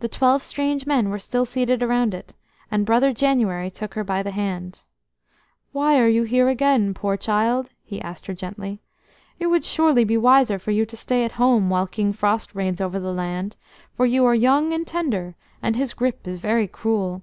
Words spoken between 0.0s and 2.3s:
The twelve strange men were still seated round